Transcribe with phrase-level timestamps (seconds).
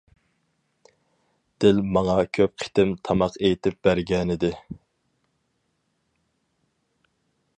[1.65, 4.51] دىل ماڭا كۆپ قېتىم تاماق ئېتىپ بەرگەنىدى.